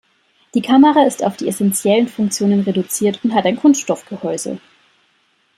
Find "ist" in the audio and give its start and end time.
1.05-1.23